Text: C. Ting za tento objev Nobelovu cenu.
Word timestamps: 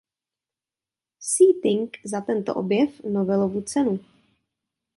C. 1.29 1.47
Ting 1.65 1.93
za 2.13 2.21
tento 2.29 2.53
objev 2.63 3.01
Nobelovu 3.19 3.61
cenu. 3.73 3.97